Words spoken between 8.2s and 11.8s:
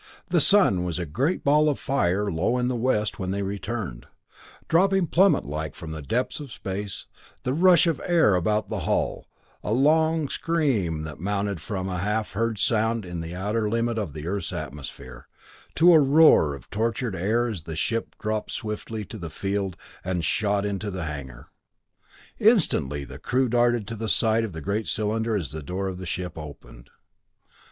about the hull, a long scream that mounted